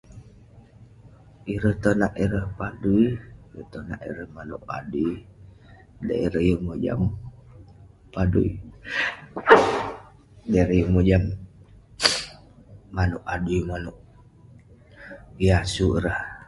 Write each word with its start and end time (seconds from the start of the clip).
Ireh 1.53 1.77
tonak 1.81 2.13
ireh 2.23 2.47
padui 2.59 3.07
ireh 3.51 3.67
tonak 3.71 4.01
ireh 4.09 4.29
manuek 4.35 4.63
adui 4.77 5.11
dey 6.05 6.19
ireh 6.27 6.43
yeng 6.47 6.61
mojam 6.67 7.01
padui 8.13 8.49
dei 10.51 10.61
ireh 10.63 10.77
yeng 10.79 10.91
mojam 10.95 11.23
manuek 12.95 13.25
adui 13.33 13.59
manuek 13.69 13.97
yah 15.45 15.63
sukat 15.73 16.01
rah 16.05 16.21